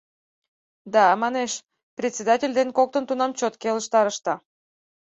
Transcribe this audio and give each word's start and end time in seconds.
—Да,— 0.93 1.03
манеш,— 1.21 1.51
председатель 1.97 2.53
ден 2.59 2.69
коктын 2.77 3.03
тунам 3.09 3.31
чот 3.39 3.53
келыштарышда! 3.61 4.35